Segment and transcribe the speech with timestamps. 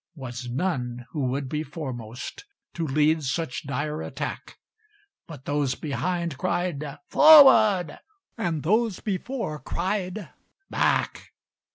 [0.15, 4.57] Was none who would be foremost To lead such dire attack;
[5.27, 7.99] But those behind cried "Forward!"
[8.35, 10.29] And those before cried
[10.71, 11.33] "Back!"